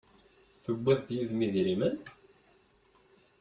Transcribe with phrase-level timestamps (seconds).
[0.63, 1.95] Tewwiḍ-d yid-m idrimen?